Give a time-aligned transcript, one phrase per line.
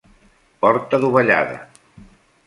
[0.63, 1.59] Porta dovellada.